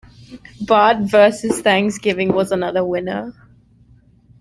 [0.65, 3.35] 'Bart versus Thanksgiving' was another winner.